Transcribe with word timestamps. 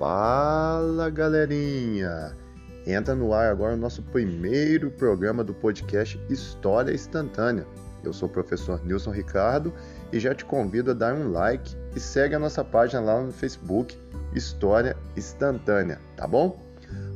Fala 0.00 1.10
galerinha! 1.10 2.34
Entra 2.86 3.14
no 3.14 3.34
ar 3.34 3.52
agora 3.52 3.74
o 3.74 3.76
nosso 3.76 4.02
primeiro 4.02 4.90
programa 4.92 5.44
do 5.44 5.52
podcast 5.52 6.18
História 6.30 6.90
Instantânea. 6.90 7.66
Eu 8.02 8.10
sou 8.10 8.26
o 8.26 8.32
professor 8.32 8.82
Nilson 8.82 9.10
Ricardo 9.10 9.74
e 10.10 10.18
já 10.18 10.34
te 10.34 10.42
convido 10.42 10.92
a 10.92 10.94
dar 10.94 11.12
um 11.12 11.30
like 11.30 11.76
e 11.94 12.00
segue 12.00 12.34
a 12.34 12.38
nossa 12.38 12.64
página 12.64 13.02
lá 13.02 13.20
no 13.20 13.30
Facebook 13.30 13.94
História 14.34 14.96
Instantânea, 15.18 16.00
tá 16.16 16.26
bom? 16.26 16.58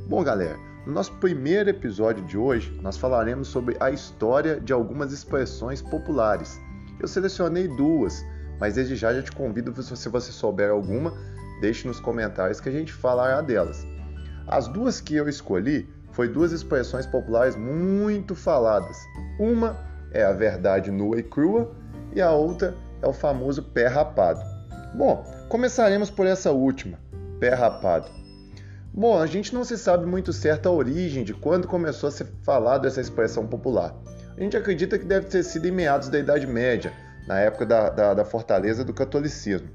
Bom, 0.07 0.23
galera, 0.23 0.59
no 0.87 0.93
nosso 0.93 1.14
primeiro 1.14 1.71
episódio 1.71 2.23
de 2.27 2.37
hoje 2.37 2.79
nós 2.82 2.98
falaremos 2.98 3.48
sobre 3.48 3.79
a 3.80 3.91
história 3.91 4.61
de 4.61 4.75
algumas 4.75 5.11
expressões 5.11 5.80
populares. 5.80 6.61
Eu 7.01 7.09
selecionei 7.09 7.66
duas, 7.66 8.23
mas 8.61 8.75
desde 8.75 8.95
já 8.95 9.14
já 9.14 9.23
te 9.23 9.32
convido, 9.32 9.72
se 9.82 10.08
você 10.11 10.30
souber 10.30 10.71
alguma, 10.71 11.14
deixe 11.61 11.86
nos 11.86 12.00
comentários 12.00 12.61
que 12.61 12.68
a 12.68 12.72
gente 12.72 12.93
falará 12.93 13.40
delas. 13.40 13.86
As 14.46 14.68
duas 14.68 15.00
que 15.00 15.14
eu 15.14 15.29
escolhi 15.29 15.89
foi 16.13 16.29
duas 16.29 16.53
expressões 16.53 17.07
populares 17.07 17.57
muito 17.57 18.35
faladas. 18.35 18.96
Uma 19.39 19.77
é 20.13 20.22
a 20.22 20.32
verdade 20.32 20.90
nua 20.90 21.18
e 21.18 21.22
crua 21.22 21.75
e 22.14 22.21
a 22.21 22.30
outra 22.30 22.75
é 23.03 23.07
o 23.07 23.13
famoso 23.13 23.63
pé 23.63 23.86
rapado. 23.86 24.40
Bom, 24.94 25.25
começaremos 25.49 26.11
por 26.11 26.27
essa 26.27 26.53
última, 26.53 26.99
pé 27.40 27.55
rapado. 27.55 28.08
Bom, 28.93 29.21
a 29.21 29.27
gente 29.27 29.52
não 29.52 29.64
se 29.64 29.77
sabe 29.77 30.07
muito 30.07 30.32
certo 30.32 30.68
a 30.68 30.72
origem 30.72 31.25
de 31.25 31.35
quando 31.35 31.66
começou 31.66 32.08
a 32.08 32.12
ser 32.12 32.28
falado 32.42 32.86
essa 32.86 33.00
expressão 33.00 33.44
popular. 33.44 33.92
A 34.36 34.41
gente 34.41 34.56
acredita 34.56 34.97
que 34.97 35.05
deve 35.05 35.27
ter 35.27 35.42
sido 35.42 35.66
em 35.66 35.72
meados 35.72 36.08
da 36.08 36.19
Idade 36.19 36.47
Média, 36.47 36.92
na 37.27 37.41
época 37.41 37.66
da, 37.66 37.91
da, 37.91 38.14
da 38.14 38.25
fortaleza 38.25 38.84
do 38.84 38.94
catolicismo. 38.94 39.69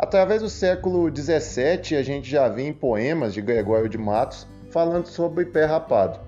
Através 0.00 0.42
do 0.42 0.48
século 0.48 1.10
XVII, 1.12 1.96
a 1.98 2.02
gente 2.04 2.30
já 2.30 2.48
vê 2.48 2.62
em 2.62 2.72
poemas 2.72 3.34
de 3.34 3.42
Gregório 3.42 3.88
de 3.88 3.98
Matos 3.98 4.46
falando 4.70 5.06
sobre 5.06 5.44
pé 5.44 5.64
rapado. 5.64 6.20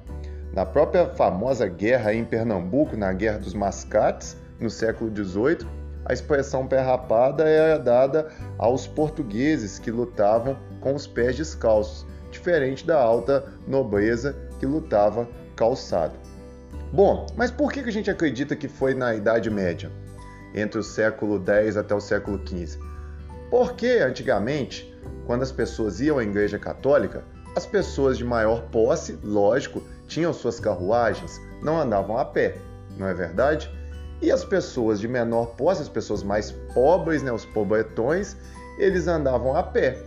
Na 0.52 0.66
própria 0.66 1.06
famosa 1.10 1.68
guerra 1.68 2.12
em 2.12 2.24
Pernambuco, 2.24 2.96
na 2.96 3.12
Guerra 3.12 3.38
dos 3.38 3.54
Mascates, 3.54 4.36
no 4.58 4.68
século 4.68 5.14
XVIII, 5.14 5.68
a 6.04 6.12
expressão 6.12 6.66
pé 6.66 6.80
rapada 6.80 7.48
era 7.48 7.78
dada 7.78 8.32
aos 8.58 8.88
portugueses 8.88 9.78
que 9.78 9.92
lutavam 9.92 10.58
com 10.80 10.92
os 10.92 11.06
pés 11.06 11.36
descalços, 11.36 12.04
diferente 12.32 12.84
da 12.84 13.00
alta 13.00 13.44
nobreza 13.68 14.36
que 14.58 14.66
lutava 14.66 15.28
calçado. 15.54 16.18
Bom, 16.92 17.24
mas 17.36 17.52
por 17.52 17.70
que 17.70 17.78
a 17.78 17.92
gente 17.92 18.10
acredita 18.10 18.56
que 18.56 18.66
foi 18.66 18.94
na 18.94 19.14
Idade 19.14 19.48
Média, 19.48 19.92
entre 20.56 20.80
o 20.80 20.82
século 20.82 21.41
X 21.46 21.76
até 21.76 21.94
o 21.94 22.00
século 22.00 22.41
XV? 22.44 22.91
Porque 23.50 23.98
antigamente, 24.00 24.94
quando 25.26 25.42
as 25.42 25.50
pessoas 25.50 26.00
iam 26.00 26.18
à 26.18 26.22
igreja 26.22 26.58
católica, 26.58 27.24
as 27.56 27.66
pessoas 27.66 28.16
de 28.16 28.24
maior 28.24 28.62
posse, 28.70 29.18
lógico, 29.24 29.82
tinham 30.06 30.32
suas 30.32 30.60
carruagens, 30.60 31.40
não 31.62 31.80
andavam 31.80 32.16
a 32.16 32.24
pé, 32.24 32.56
não 32.96 33.08
é 33.08 33.14
verdade? 33.14 33.70
E 34.22 34.30
as 34.30 34.44
pessoas 34.44 35.00
de 35.00 35.08
menor 35.08 35.56
posse, 35.56 35.82
as 35.82 35.88
pessoas 35.88 36.22
mais 36.22 36.52
pobres, 36.72 37.22
né, 37.22 37.32
os 37.32 37.44
pobretões, 37.44 38.36
eles 38.78 39.08
andavam 39.08 39.56
a 39.56 39.62
pé 39.62 39.98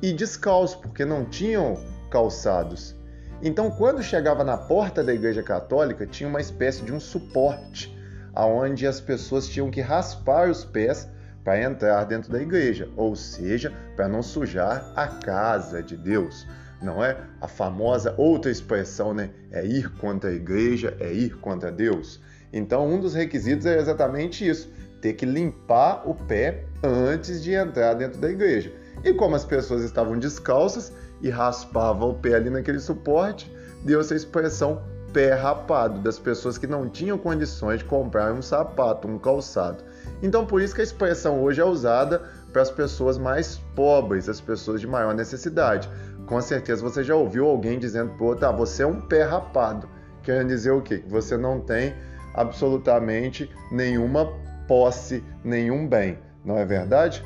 e 0.00 0.12
descalços, 0.12 0.76
porque 0.76 1.04
não 1.04 1.24
tinham 1.24 1.78
calçados. 2.10 2.94
Então, 3.42 3.70
quando 3.70 4.02
chegava 4.02 4.44
na 4.44 4.56
porta 4.56 5.02
da 5.02 5.12
igreja 5.12 5.42
católica, 5.42 6.06
tinha 6.06 6.28
uma 6.28 6.40
espécie 6.40 6.84
de 6.84 6.92
um 6.92 7.00
suporte, 7.00 7.96
aonde 8.34 8.86
as 8.86 9.00
pessoas 9.00 9.48
tinham 9.48 9.70
que 9.70 9.80
raspar 9.80 10.48
os 10.48 10.64
pés 10.64 11.08
para 11.44 11.60
entrar 11.60 12.04
dentro 12.04 12.30
da 12.30 12.40
igreja, 12.40 12.88
ou 12.96 13.16
seja, 13.16 13.72
para 13.96 14.08
não 14.08 14.22
sujar 14.22 14.92
a 14.94 15.06
casa 15.06 15.82
de 15.82 15.96
Deus. 15.96 16.46
Não 16.80 17.02
é 17.02 17.16
a 17.40 17.46
famosa 17.46 18.14
outra 18.16 18.50
expressão, 18.50 19.14
né? 19.14 19.30
É 19.50 19.64
ir 19.64 19.88
contra 19.96 20.30
a 20.30 20.32
igreja, 20.32 20.96
é 20.98 21.12
ir 21.12 21.36
contra 21.38 21.70
Deus. 21.70 22.20
Então, 22.52 22.86
um 22.86 23.00
dos 23.00 23.14
requisitos 23.14 23.66
é 23.66 23.78
exatamente 23.78 24.46
isso: 24.46 24.68
ter 25.00 25.14
que 25.14 25.24
limpar 25.24 26.08
o 26.08 26.14
pé 26.14 26.64
antes 26.82 27.42
de 27.42 27.52
entrar 27.52 27.94
dentro 27.94 28.20
da 28.20 28.28
igreja. 28.28 28.72
E 29.04 29.12
como 29.14 29.36
as 29.36 29.44
pessoas 29.44 29.82
estavam 29.82 30.18
descalças 30.18 30.92
e 31.20 31.30
raspavam 31.30 32.10
o 32.10 32.14
pé 32.14 32.34
ali 32.34 32.50
naquele 32.50 32.80
suporte, 32.80 33.52
deu-se 33.84 34.12
a 34.12 34.16
expressão 34.16 34.82
pé 35.12 35.34
rapado, 35.34 36.00
das 36.00 36.18
pessoas 36.18 36.56
que 36.56 36.66
não 36.66 36.88
tinham 36.88 37.18
condições 37.18 37.78
de 37.80 37.84
comprar 37.84 38.32
um 38.32 38.42
sapato, 38.42 39.06
um 39.06 39.18
calçado. 39.18 39.84
Então, 40.22 40.46
por 40.46 40.60
isso 40.60 40.74
que 40.74 40.80
a 40.80 40.84
expressão 40.84 41.42
hoje 41.42 41.60
é 41.60 41.64
usada 41.64 42.22
para 42.52 42.62
as 42.62 42.70
pessoas 42.70 43.18
mais 43.18 43.58
pobres, 43.74 44.28
as 44.28 44.40
pessoas 44.40 44.80
de 44.80 44.86
maior 44.86 45.14
necessidade. 45.14 45.88
Com 46.26 46.40
certeza 46.40 46.82
você 46.82 47.02
já 47.02 47.14
ouviu 47.14 47.46
alguém 47.46 47.78
dizendo 47.78 48.12
para 48.14 48.26
outro, 48.26 48.46
ah, 48.46 48.52
você 48.52 48.82
é 48.82 48.86
um 48.86 49.00
pé 49.00 49.22
rapado. 49.22 49.88
Querendo 50.22 50.48
dizer 50.48 50.70
o 50.70 50.80
quê? 50.80 50.98
Que 50.98 51.08
você 51.08 51.36
não 51.36 51.60
tem 51.60 51.94
absolutamente 52.34 53.50
nenhuma 53.70 54.32
posse, 54.68 55.24
nenhum 55.44 55.86
bem, 55.88 56.18
não 56.44 56.56
é 56.56 56.64
verdade? 56.64 57.24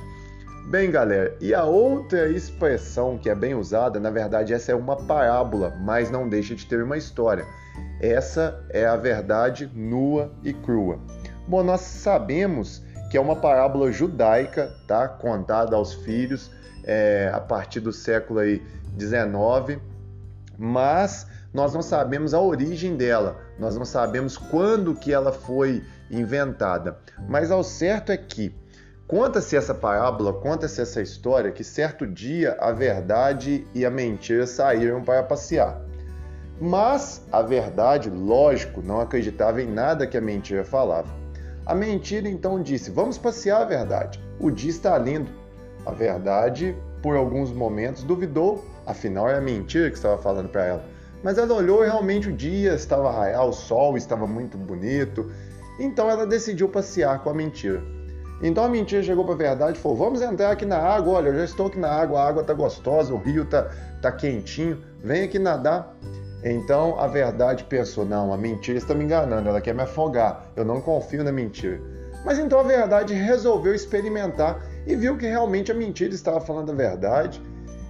Bem, 0.69 0.91
galera, 0.91 1.37
e 1.41 1.55
a 1.55 1.63
outra 1.63 2.29
expressão 2.29 3.17
que 3.17 3.31
é 3.31 3.37
bem 3.37 3.55
usada, 3.55 4.01
na 4.01 4.11
verdade, 4.11 4.53
essa 4.53 4.73
é 4.73 4.75
uma 4.75 4.97
parábola, 4.97 5.73
mas 5.81 6.11
não 6.11 6.29
deixa 6.29 6.57
de 6.57 6.67
ter 6.67 6.83
uma 6.83 6.97
história. 6.97 7.47
Essa 8.01 8.67
é 8.71 8.85
a 8.85 8.97
verdade 8.97 9.71
nua 9.73 10.33
e 10.43 10.53
crua. 10.53 10.99
Bom, 11.47 11.63
nós 11.63 11.83
sabemos 11.83 12.83
que 13.09 13.17
é 13.17 13.21
uma 13.21 13.37
parábola 13.37 13.93
judaica, 13.93 14.75
tá? 14.89 15.07
Contada 15.07 15.77
aos 15.77 15.95
filhos 15.95 16.51
é, 16.83 17.31
a 17.33 17.39
partir 17.39 17.79
do 17.79 17.93
século 17.93 18.41
aí 18.41 18.61
19, 18.97 19.79
mas 20.59 21.29
nós 21.55 21.75
não 21.75 21.83
sabemos 21.83 22.35
a 22.35 22.41
origem 22.41 22.97
dela, 22.97 23.37
nós 23.57 23.77
não 23.77 23.85
sabemos 23.85 24.37
quando 24.37 24.97
que 24.97 25.13
ela 25.13 25.31
foi 25.31 25.85
inventada. 26.11 26.99
Mas 27.29 27.53
ao 27.53 27.63
certo 27.63 28.11
é 28.11 28.17
que 28.17 28.53
conta-se 29.07 29.57
essa 29.57 29.75
parábola, 29.75 30.33
conta-se 30.33 30.81
essa 30.81 31.01
história 31.01 31.53
que 31.53 31.63
certo 31.63 32.07
dia 32.07 32.57
a 32.59 32.73
verdade 32.73 33.67
e 33.75 33.85
a 33.85 33.91
mentira 33.91 34.47
saíram 34.47 35.03
para 35.03 35.23
passear. 35.23 35.81
Mas 36.61 37.27
a 37.31 37.43
verdade, 37.43 38.09
lógico, 38.09 38.81
não 38.83 39.01
acreditava 39.01 39.61
em 39.61 39.71
nada 39.71 40.07
que 40.07 40.17
a 40.17 40.21
mentira 40.21 40.65
falava. 40.65 41.09
A 41.67 41.75
mentira 41.75 42.29
então 42.29 42.63
disse: 42.63 42.91
Vamos 42.91 43.19
passear 43.19 43.63
a 43.63 43.65
verdade. 43.65 44.23
O 44.41 44.51
dia 44.51 44.71
está 44.71 44.97
lindo. 44.97 45.31
A 45.85 45.91
verdade, 45.91 46.75
por 47.03 47.17
alguns 47.17 47.53
momentos, 47.53 48.03
duvidou, 48.03 48.65
afinal 48.87 49.29
é 49.29 49.37
a 49.37 49.41
mentira 49.41 49.91
que 49.91 49.97
estava 49.97 50.17
falando 50.17 50.49
para 50.49 50.65
ela. 50.65 50.85
Mas 51.23 51.39
ela 51.39 51.55
olhou 51.55 51.85
e 51.85 51.87
realmente 51.87 52.29
o 52.29 52.33
dia 52.33 52.75
estava 52.75 53.11
raiar, 53.11 53.45
o 53.45 53.53
sol 53.53 53.97
estava 53.97 54.27
muito 54.27 54.57
bonito. 54.57 55.31
Então 55.79 56.09
ela 56.09 56.27
decidiu 56.27 56.69
passear 56.69 57.23
com 57.23 57.31
a 57.31 57.35
mentira. 57.35 57.83
Então 58.43 58.65
a 58.65 58.69
mentira 58.69 59.03
chegou 59.03 59.25
para 59.25 59.35
a 59.35 59.39
verdade 59.39 59.79
e 59.79 59.81
falou: 59.81 59.97
Vamos 59.97 60.21
entrar 60.21 60.51
aqui 60.51 60.65
na 60.65 60.79
água. 60.79 61.15
Olha, 61.15 61.29
eu 61.29 61.39
já 61.39 61.45
estou 61.45 61.67
aqui 61.67 61.79
na 61.79 61.91
água, 61.91 62.21
a 62.21 62.29
água 62.29 62.43
está 62.43 62.53
gostosa, 62.53 63.15
o 63.15 63.19
rio 63.19 63.45
está 63.45 63.71
tá 64.03 64.13
quentinho. 64.13 64.83
Vem 65.03 65.25
aqui 65.25 65.39
nadar. 65.39 65.97
Então 66.45 66.99
a 66.99 67.07
verdade 67.07 67.65
pensou: 67.65 68.05
não, 68.05 68.33
a 68.33 68.37
mentira 68.37 68.79
está 68.79 68.95
me 68.95 69.05
enganando, 69.05 69.49
ela 69.49 69.61
quer 69.61 69.75
me 69.75 69.83
afogar, 69.83 70.47
eu 70.55 70.65
não 70.65 70.81
confio 70.81 71.25
na 71.25 71.33
mentira. 71.33 71.81
Mas 72.25 72.39
então 72.39 72.61
a 72.61 72.63
verdade 72.63 73.15
resolveu 73.15 73.75
experimentar 73.75 74.61
e 74.87 74.95
viu 74.95 75.17
que 75.17 75.27
realmente 75.27 75.73
a 75.73 75.75
mentira 75.75 76.15
estava 76.15 76.41
falando 76.41 76.73
a 76.73 76.75
verdade 76.75 77.41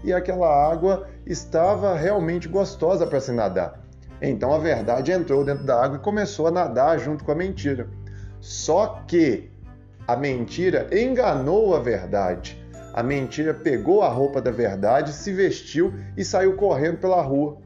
e 0.04 0.12
aquela 0.12 0.48
água 0.70 1.08
estava 1.26 1.94
realmente 1.94 2.48
gostosa 2.48 3.06
para 3.06 3.20
se 3.20 3.32
nadar. 3.32 3.80
Então 4.20 4.52
a 4.52 4.58
verdade 4.58 5.12
entrou 5.12 5.44
dentro 5.44 5.64
da 5.64 5.82
água 5.82 5.98
e 5.98 6.00
começou 6.00 6.46
a 6.46 6.50
nadar 6.50 6.98
junto 6.98 7.24
com 7.24 7.32
a 7.32 7.34
mentira. 7.34 7.88
Só 8.40 9.02
que 9.06 9.50
a 10.06 10.14
mentira 10.14 10.86
enganou 10.92 11.74
a 11.74 11.80
verdade. 11.80 12.64
A 12.94 13.02
mentira 13.02 13.52
pegou 13.52 14.02
a 14.02 14.08
roupa 14.08 14.40
da 14.40 14.50
verdade, 14.50 15.12
se 15.12 15.32
vestiu 15.32 15.92
e 16.16 16.24
saiu 16.24 16.54
correndo 16.54 16.98
pela 16.98 17.20
rua. 17.20 17.58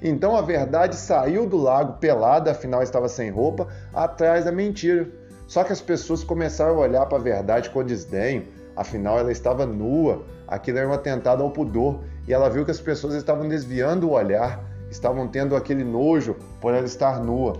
Então 0.00 0.36
a 0.36 0.40
verdade 0.40 0.94
saiu 0.94 1.46
do 1.46 1.56
lago 1.56 1.94
pelada, 1.94 2.52
afinal 2.52 2.82
estava 2.82 3.08
sem 3.08 3.30
roupa, 3.30 3.66
atrás 3.92 4.44
da 4.44 4.52
mentira. 4.52 5.08
Só 5.48 5.64
que 5.64 5.72
as 5.72 5.80
pessoas 5.80 6.22
começaram 6.22 6.76
a 6.76 6.78
olhar 6.78 7.06
para 7.06 7.18
a 7.18 7.20
verdade 7.20 7.70
com 7.70 7.82
desdenho, 7.82 8.46
afinal 8.76 9.18
ela 9.18 9.32
estava 9.32 9.66
nua, 9.66 10.22
aquilo 10.46 10.78
era 10.78 10.88
um 10.88 10.92
atentado 10.92 11.42
ao 11.42 11.50
pudor, 11.50 12.00
e 12.28 12.32
ela 12.32 12.48
viu 12.48 12.64
que 12.64 12.70
as 12.70 12.80
pessoas 12.80 13.14
estavam 13.14 13.48
desviando 13.48 14.08
o 14.08 14.12
olhar, 14.12 14.64
estavam 14.88 15.26
tendo 15.26 15.56
aquele 15.56 15.82
nojo 15.82 16.36
por 16.60 16.72
ela 16.72 16.86
estar 16.86 17.18
nua. 17.18 17.54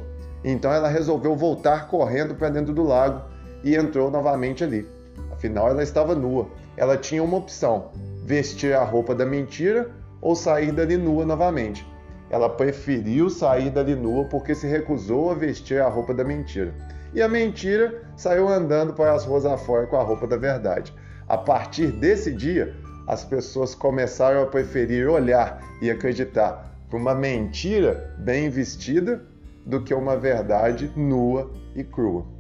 Então 0.45 0.73
ela 0.73 0.89
resolveu 0.89 1.35
voltar 1.35 1.89
correndo 1.89 2.37
para 2.37 2.49
dentro 2.49 2.73
do 2.73 2.85
lago 2.85 3.23
e 3.63 3.75
entrou 3.75 4.11
novamente 4.11 4.65
ali. 4.65 4.87
Afinal 5.33 5.69
ela 5.69 5.83
estava 5.83 6.15
nua. 6.15 6.49
Ela 6.77 6.97
tinha 6.97 7.23
uma 7.23 7.37
opção: 7.37 7.91
vestir 8.25 8.75
a 8.75 8.85
roupa 8.85 9.15
da 9.15 9.27
mentira 9.27 9.91
ou 10.21 10.35
sair 10.35 10.73
dali 10.73 10.97
nua 10.97 11.25
novamente. 11.25 11.87
Ela 12.31 12.49
preferiu 12.49 13.31
sair 13.31 13.71
dali 13.71 13.95
nua 13.95 14.25
porque 14.25 14.55
se 14.55 14.67
recusou 14.67 15.31
a 15.31 15.35
vestir 15.35 15.81
a 15.81 15.89
roupa 15.89 16.13
da 16.13 16.25
mentira. 16.25 16.75
E 17.15 17.23
a 17.23 17.29
mentira 17.29 18.03
saiu 18.17 18.49
andando 18.49 18.93
para 18.93 19.15
as 19.15 19.25
ruas 19.25 19.47
afora 19.47 19.87
com 19.87 19.97
a 19.97 20.03
roupa 20.03 20.27
da 20.27 20.37
verdade. 20.37 20.93
A 21.27 21.39
partir 21.39 21.87
desse 21.87 22.33
dia, 22.33 22.75
as 23.07 23.25
pessoas 23.25 23.75
começaram 23.75 24.43
a 24.43 24.47
preferir 24.47 25.09
olhar 25.09 25.63
e 25.81 25.91
acreditar 25.91 26.77
para 26.89 26.99
uma 26.99 27.15
mentira 27.15 28.15
bem 28.19 28.51
vestida 28.51 29.23
do 29.65 29.83
que 29.83 29.95
uma 29.95 30.17
verdade 30.17 30.91
nua 30.97 31.51
e 31.75 31.83
crua. 31.83 32.38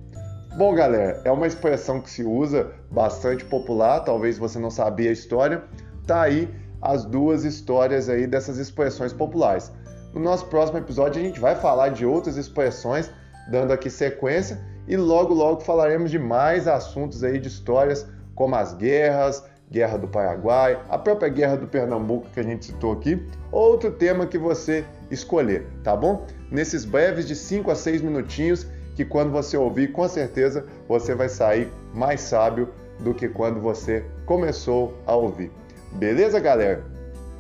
Bom, 0.57 0.75
galera, 0.75 1.21
é 1.25 1.31
uma 1.31 1.47
expressão 1.47 2.01
que 2.01 2.11
se 2.11 2.25
usa 2.25 2.73
bastante 2.91 3.45
popular, 3.45 4.01
talvez 4.01 4.39
você 4.39 4.59
não 4.59 4.71
sabia 4.71 5.11
a 5.11 5.13
história. 5.13 5.63
Tá 6.07 6.23
aí 6.23 6.49
as 6.81 7.05
duas 7.05 7.45
histórias 7.45 8.09
aí 8.09 8.27
dessas 8.27 8.59
expressões 8.59 9.13
populares. 9.13 9.71
No 10.13 10.21
nosso 10.21 10.47
próximo 10.47 10.79
episódio 10.79 11.21
a 11.21 11.25
gente 11.25 11.39
vai 11.39 11.55
falar 11.55 11.91
de 11.91 12.07
outras 12.07 12.37
expressões, 12.37 13.11
dando 13.51 13.73
aqui 13.73 13.91
sequência 13.91 14.61
e 14.87 14.97
logo 14.97 15.35
logo 15.35 15.61
falaremos 15.61 16.11
de 16.11 16.19
mais 16.19 16.67
assuntos 16.67 17.23
aí 17.23 17.39
de 17.39 17.49
histórias 17.49 18.07
como 18.35 18.55
as 18.57 18.73
guerras, 18.73 19.45
Guerra 19.71 19.99
do 19.99 20.09
Paraguai, 20.09 20.81
a 20.89 20.97
própria 20.97 21.29
Guerra 21.29 21.57
do 21.57 21.67
Pernambuco 21.67 22.31
que 22.33 22.41
a 22.41 22.43
gente 22.43 22.67
citou 22.67 22.93
aqui, 22.93 23.23
outro 23.53 23.91
tema 23.91 24.27
que 24.27 24.39
você 24.39 24.85
escolher, 25.11 25.67
tá 25.85 25.95
bom? 25.95 26.27
Nesses 26.51 26.87
breves 26.87 27.29
de 27.29 27.37
5 27.37 27.71
a 27.71 27.75
6 27.75 28.01
minutinhos, 28.01 28.67
que 28.99 29.05
quando 29.05 29.31
você 29.31 29.57
ouvir, 29.57 29.93
com 29.93 30.09
certeza 30.09 30.67
você 30.89 31.15
vai 31.15 31.29
sair 31.29 31.69
mais 31.95 32.21
sábio 32.21 32.69
do 32.99 33.15
que 33.15 33.29
quando 33.29 33.61
você 33.61 34.05
começou 34.27 34.93
a 35.07 35.15
ouvir. 35.15 35.53
Beleza, 35.93 36.41
galera? 36.41 36.85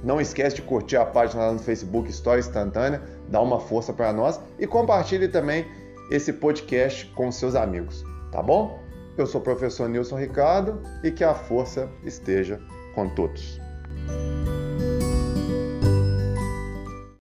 Não 0.05 0.21
esquece 0.21 0.55
de 0.55 0.63
curtir 0.63 0.97
a 0.99 1.05
página 1.05 1.47
lá 1.47 1.53
no 1.53 1.59
Facebook 1.59 2.09
História 2.09 2.39
Instantânea, 2.39 3.03
dá 3.29 3.41
uma 3.41 3.59
força 3.59 3.93
para 3.93 4.13
nós 4.13 4.39
e 4.57 4.69
compartilhe 4.69 5.27
também 5.27 5.67
esse 6.13 6.33
podcast 6.33 7.07
com 7.17 7.33
seus 7.33 7.57
amigos, 7.57 8.05
tá 8.31 8.41
bom? 8.41 8.79
Eu 9.17 9.27
sou 9.27 9.41
o 9.41 9.45
professor 9.45 9.89
Nilson 9.89 10.17
Ricardo 10.17 10.81
e 11.03 11.11
que 11.11 11.25
a 11.25 11.35
força 11.35 11.89
esteja 12.05 12.61
com 12.95 13.09
todos. 13.09 13.61